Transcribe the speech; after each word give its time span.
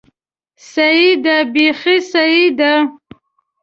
سيي 0.71 1.09
ده، 1.23 1.35
بېخي 1.53 1.97
سيي 2.11 2.45
ده! 2.59 2.73